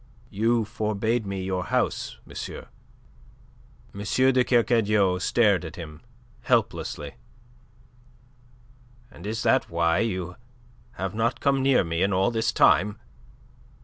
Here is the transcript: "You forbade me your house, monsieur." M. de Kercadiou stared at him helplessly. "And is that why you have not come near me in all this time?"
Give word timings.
"You 0.31 0.65
forbade 0.65 1.27
me 1.27 1.43
your 1.43 1.65
house, 1.65 2.17
monsieur." 2.25 2.69
M. 3.93 4.01
de 4.03 4.43
Kercadiou 4.43 5.19
stared 5.19 5.63
at 5.63 5.75
him 5.75 6.01
helplessly. 6.41 7.17
"And 9.11 9.27
is 9.27 9.43
that 9.43 9.69
why 9.69 9.99
you 9.99 10.37
have 10.93 11.13
not 11.13 11.39
come 11.39 11.61
near 11.61 11.83
me 11.83 12.01
in 12.01 12.13
all 12.13 12.31
this 12.31 12.51
time?" 12.51 12.97